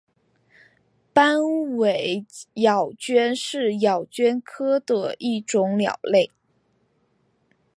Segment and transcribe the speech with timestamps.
[1.13, 1.43] 斑
[1.77, 6.31] 尾咬鹃是咬鹃科的一种鸟类。